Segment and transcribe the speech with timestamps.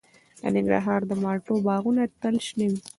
[0.41, 2.79] د ننګرهار د مالټو باغونه تل شنه وي.